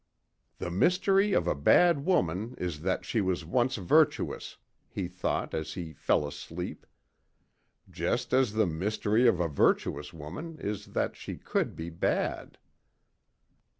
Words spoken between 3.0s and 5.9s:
she was once virtuous," he thought as